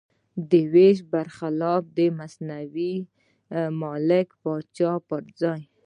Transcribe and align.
د 0.49 0.51
وېش 0.73 0.97
پر 1.11 1.25
خلاف 1.37 1.81
د 1.97 1.99
مصنوعي 2.17 2.93
ملک 3.81 4.27
پاکستان 4.43 4.97
پر 5.09 5.23
ځای. 5.39 5.61